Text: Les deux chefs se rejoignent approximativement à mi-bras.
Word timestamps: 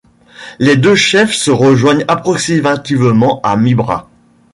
Les 0.57 0.77
deux 0.77 0.95
chefs 0.95 1.31
se 1.35 1.51
rejoignent 1.51 2.03
approximativement 2.07 3.39
à 3.43 3.55
mi-bras. 3.55 4.09